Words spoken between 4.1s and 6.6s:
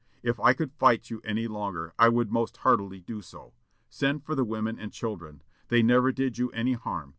for the women and children. They never did you